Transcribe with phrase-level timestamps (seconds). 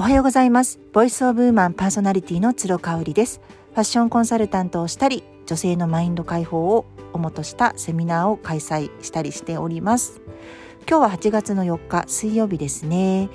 [0.00, 0.78] おはようございます。
[0.92, 3.40] ボイスオブウーマンパーソナリティの鶴香織です。
[3.72, 10.20] ファッションコンサルタントをしたり女性のマインド解放を主としたセミナーを開催したりしております。
[10.88, 13.28] 今日は8月の4日水曜日ですね。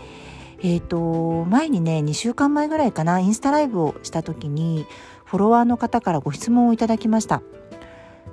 [0.60, 4.86] えっ、ー、と前にね2週間前ぐらいかなインスタライブをした時に
[5.26, 7.42] フォロワーの方からご質問をいただきました。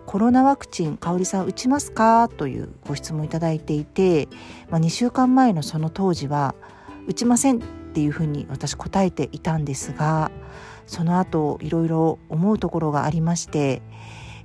[0.07, 2.29] コロナワクチン香里さん打ちますか？
[2.29, 4.29] というご質問をいただいていて、
[4.71, 6.54] まあ、2週間前のその当時は
[7.08, 10.31] 打ちませんっていうふうに私答えていたんですが
[10.86, 13.82] その後いろいろ思うところがありまして、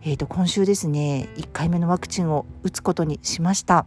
[0.02, 3.86] えー、と今週ですね1回目のワクチンを打つことにしました。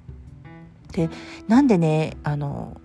[0.92, 1.10] で
[1.48, 2.80] なんでねあの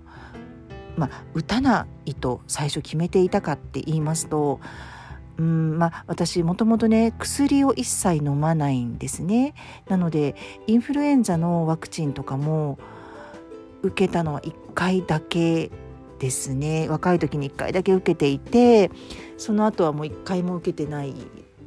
[0.97, 4.59] まあ打たないと最初決めていたかって言いますと
[5.37, 9.55] うんまあ、私もともとね薬を一切飲まないんですね
[9.87, 10.35] なので
[10.67, 12.77] インフルエンザのワクチンとかも
[13.81, 15.71] 受けたのは1回だけ
[16.23, 18.91] ですね若い時に1回だけ受けていて
[19.37, 21.13] その後はもう1回も受けてない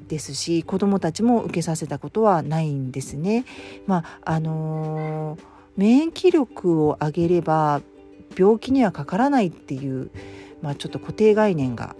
[0.08, 3.44] ですし子どもたちも受けさせたことはないんですね。
[3.86, 5.40] まああのー、
[5.76, 7.82] 免疫力を上げれば
[8.34, 10.10] 病気にはかからないっていう、
[10.62, 11.94] まあ、ちょっと固定概念が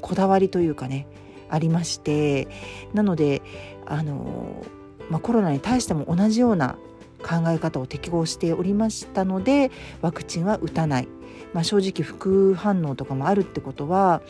[0.00, 1.06] こだわりというかね
[1.48, 2.48] ありまして
[2.92, 3.40] なので
[3.86, 4.64] あの、
[5.10, 6.76] まあ、コロナに対しても同じような
[7.22, 11.08] 考え方を適合しておりましたのでワクチンは打たない
[11.52, 14.22] まあ、正直副反応とかもあるってことは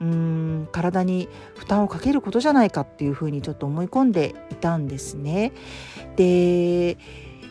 [0.00, 5.52] うん体に負担をかけることじゃないかっていうふうにちょっと思い込んでいたんですね。
[6.16, 6.98] で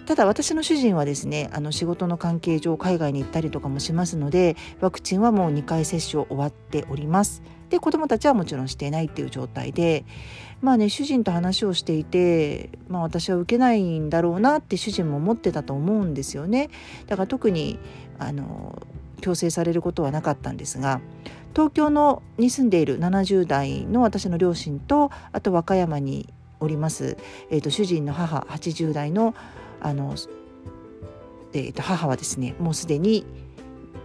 [0.06, 7.42] ただ私の主人はですねあの仕事の関係上海外に行ったりとかもしますのでワクチンはもう2回接種を終わっております。
[7.70, 10.06] で子どもたちはもちろんしていないっていう状態で
[10.62, 16.70] まあね主人と話をしていて、まあ、私は受けないんだろうなって主人も思ってたと思うんですよね。
[17.08, 17.80] だから特に
[18.20, 18.80] あの
[19.22, 21.02] 強制されることはなかったんですが
[21.56, 26.28] 東京のに住んでいる70代の私の両親とあと和歌山に
[26.60, 27.18] おります、
[27.50, 29.36] えーと、主人の母80代の
[29.82, 30.16] あの、
[31.54, 33.26] えーと、母はですねもうすでに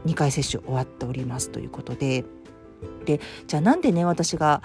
[0.07, 2.25] 2回接種終わっておりますということで
[3.05, 4.63] でじゃあなんでね私が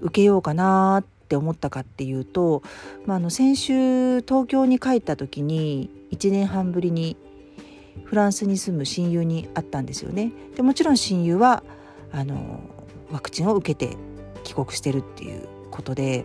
[0.00, 2.62] 受けようかなって思ったかっていうと、
[3.04, 7.16] まあ、あの先週東京に帰った時に1年半ぶりに
[8.04, 10.32] フランスに住む親友に会ったんですよね。
[10.54, 11.64] でもちろん親友は
[12.12, 12.60] あの
[13.10, 13.96] ワクチンを受けて
[14.44, 16.24] 帰国してるっていうことで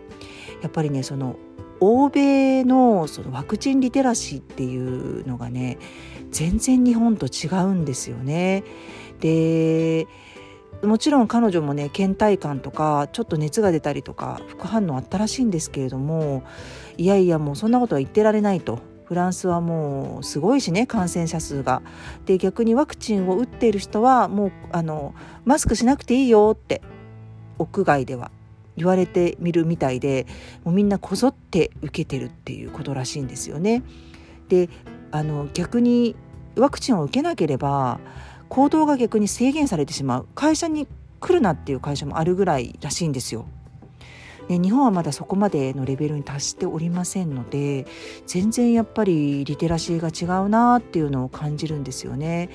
[0.61, 1.37] やっぱりねその
[1.81, 5.79] 欧米のそのワクチンリテラシーっていうのがね
[6.29, 8.63] 全然日本と違うんですよね。
[9.19, 10.07] で
[10.83, 16.43] もちろん彼女もね倦怠感とかちょっと熱が出たりとか副反応あったらしいんですけれども
[16.97, 21.81] いやいやもうそんなことは言ってられないとフランスはもうすごいしね感染者数が。
[22.25, 25.13] で逆にワクチンを打っている人はもうあの
[25.45, 26.81] マスクしなくていいよって
[27.59, 28.31] 屋外では
[28.77, 30.25] 言われてみるみたいで
[30.63, 33.83] もうみんなこぞって受けてるっていうことらしいんですよね。
[34.49, 34.69] で
[35.11, 36.15] あの逆に
[36.55, 37.99] ワクチンを受けなければ
[38.49, 40.87] 行動が逆に制限されてしまう会社に
[41.19, 43.45] 来るなっていう会社もあるぐらいらしいんですよ。
[44.51, 47.85] ね、日本はまだそこまでのレベルに達しておりませんので
[48.27, 52.49] 全然やっぱりリテラシーが違うなっていうのを感じるんですよね。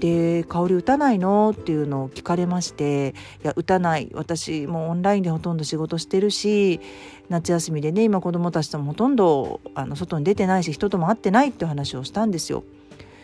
[0.00, 3.14] で「香り打たないの?」っていうのを聞かれまして
[3.44, 6.80] 「いや打たない私もオンラインでほとんど仕事してるし
[7.28, 12.64] 夏休みでね今子どもたちともほとんどあの外に出てないし人とも会ってない」って話をしたんですよ。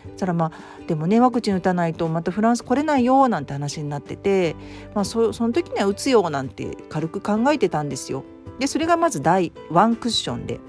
[0.05, 4.57] そしたらまあでもねワクチン打たないとまたフランス来れないよなんて話になってて、
[4.95, 8.25] まあ、そその時には打つよなんて軽く考えてたんですよ。
[8.59, 10.61] でそれがまず第ワンクッションで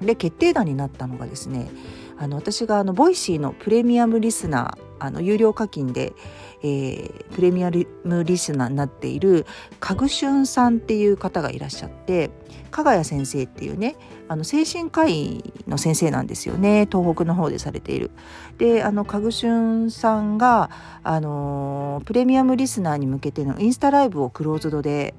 [0.00, 1.70] で決定打になったのがですね
[2.18, 6.14] あの私があのボイシーのプレミアムリスナーあの有料課金で、
[6.62, 7.70] えー、プレミア
[8.04, 9.46] ムリスナーになっている
[9.80, 12.30] かぐしゅんさんっていう方がいらっしゃって
[12.70, 13.96] 加賀谷先生っていうね
[14.28, 18.10] あの精神科医の先生なんですよね東北の方でされている。
[18.58, 20.70] であのかぐしゅんさんが、
[21.02, 25.14] あのプレミアムリスナーに向けてのインスタライブをクローズドで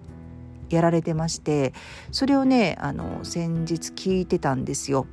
[0.70, 1.74] やられてまして
[2.12, 5.08] それをねあの先日聞いてたんですよ。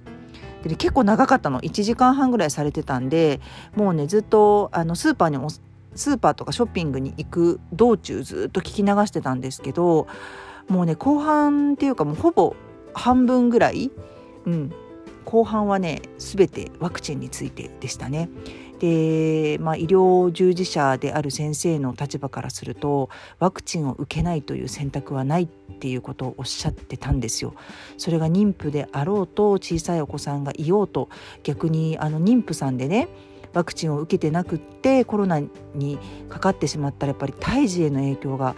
[0.65, 3.41] で、ね、結構長かったの1時間半ぐらいされてたんで
[3.77, 10.07] もうねずっとあのスーパーにもスーパーとかショッピングに行く道中ずっと聞き流してたんですけど
[10.69, 12.57] もうね後半っていうかもうほぼ
[12.95, 13.91] 半分ぐらい、
[14.47, 14.73] うん、
[15.25, 18.29] 後半はね全てワクチンについてでしたね。
[18.85, 23.09] で、まあ、医療従事者である先生の立場からすると
[23.39, 27.55] ワクチンを受けないという選択はないっていうことをおっしゃってたんですよ。
[27.97, 31.09] それが妊婦であろうと小さいお子さんがいようと
[31.45, 33.09] 逆にあの妊婦さんでね
[33.55, 35.41] ワクチンを受けてなくってコロナ
[35.75, 35.99] に
[36.29, 38.55] かかってしまったらやっぱり胎児への影響が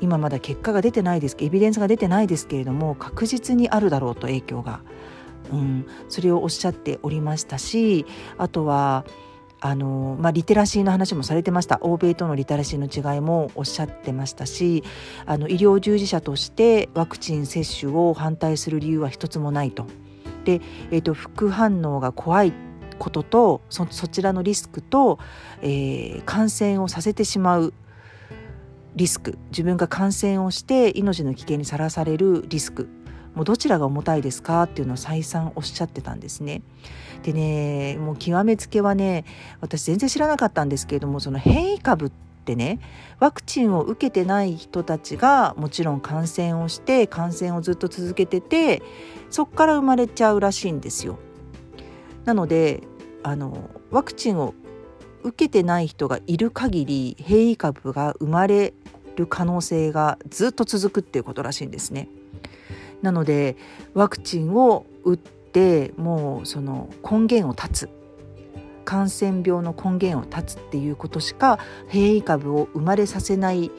[0.00, 4.80] 今まだ結果が出てないですエビデンスが出てないですけれども確実にあるだろうと影響が、
[5.52, 8.06] うん、それをおっしゃっておりましたし
[8.38, 9.04] あとは
[9.68, 11.78] あのまあ、リテラシーの話もされてました。
[11.80, 14.84] 欧米とのリテラシーの違いもおっしゃってましたし
[15.26, 19.86] あの医療従事者としてワクチン接種を反対する理由は一つもないと。
[20.44, 20.60] で、
[20.92, 22.52] えーと、副反応が怖い
[23.00, 25.18] こととそちらのリスクと、
[25.62, 27.74] えー、感染をさせてしまう
[28.94, 29.36] リスク。
[29.50, 32.88] 自分が感染をして命の危険にさらされるリスク。
[33.36, 36.62] もうどちらが重たいですかっていうのを再三おっしゃってたんですね。
[37.22, 39.24] でねもう極めつけはね
[39.60, 42.10] 私全然知らなかったんですけれどもその変異株っ
[42.44, 42.80] てね
[43.20, 48.82] ワクチンを受けてない人たちがもちろん感染をして感染をずっと続けてて
[49.28, 51.18] そっから生まれちゃうらしいんですよ。
[52.24, 52.82] なので
[53.22, 54.54] あのワクチンを
[55.24, 58.72] 受けてない人がいる限り変異株が生まれ
[59.16, 62.08] る可能性がずっと続くっていうことらしいんですね。
[63.02, 63.56] なので
[63.94, 67.88] ワクチンを打ってもうその根源を断つ
[68.84, 71.58] 感染病の根源を断つっていうことしか
[71.88, 73.70] 変異株を生まれさせない、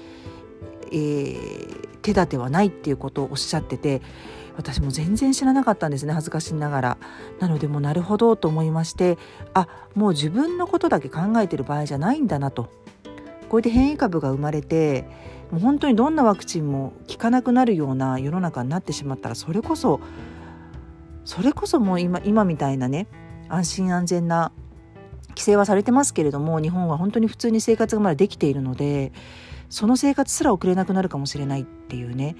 [0.91, 4.01] えー、手立てはないっていうことをおっしゃってて
[4.57, 6.97] 私も全然知らなかったんですね恥ずかしながら。
[7.39, 9.17] なのでもうなるほどと思いまして
[9.53, 12.69] あもう自分のことだけ考えてる場合じゃないんだなと。
[13.49, 15.07] これで変異株が生まれて
[15.51, 19.99] もう本当にどんなワクチンも効かなくなるような世の中になってしまったらそれこそ
[21.25, 23.07] それこそもう今今みたいなね
[23.49, 24.51] 安心安全な
[25.29, 29.11] 規制はされてますけれども日本は本当に普通に生活がまだできているので
[29.69, 32.35] その生活すら送れなくなるかもしれないっていうね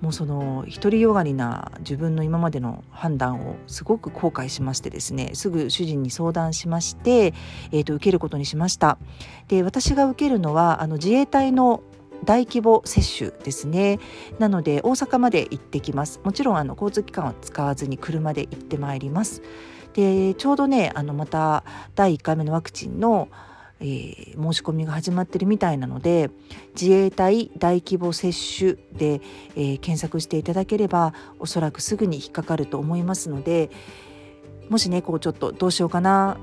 [0.00, 7.32] もうその独りよがりな自分の今までの判断をすごく後悔しましてですねすぐ主人に相談しまして、
[7.72, 8.98] えー、と受けることにしました。
[9.48, 11.82] で私が受けるのはあの自衛隊の
[12.24, 13.98] 大規模接種ですね。
[14.38, 16.20] なので大阪まで行ってきます。
[16.24, 19.42] もちろんあの交通機関を使わずに車で行ってまいります。
[19.94, 23.28] でちょうどねあのまた第1回目のワクチンの
[23.80, 26.30] えー、申し込みが始まってるみたいなので
[26.80, 29.20] 自衛隊大規模接種で、
[29.56, 33.70] えー、検索していただければおそらくすぐに引っかかると思いますので
[34.68, 36.38] もしねこうちょっとどうしようかな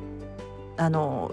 [0.77, 1.31] あの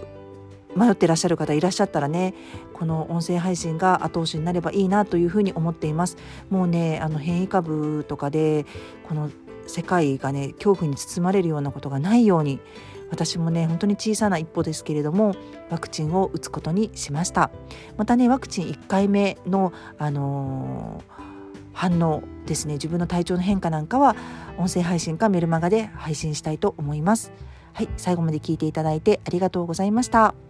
[0.78, 2.34] 迷ってらっしゃる方いらっしゃったらね
[2.72, 6.16] この音声配信が後押しになればいいなというふうに思っています。
[6.50, 8.66] もうねあの変異株とかで
[9.08, 9.30] この
[9.66, 12.60] 世界がね恐怖に包まれるようなことがないように
[13.10, 15.34] 私もね本当に小さな一歩ですけれども
[15.70, 17.50] ワクチンを打つことにしました。
[17.96, 21.12] またねワクチン1回目のあのー、
[21.72, 24.16] 反応ですね自分の体調の変化なんかは
[24.58, 27.32] 音声配信かメルマガで配信したいと思います。
[27.72, 30.47] はい最後まで聞いていただいてありがとうございました。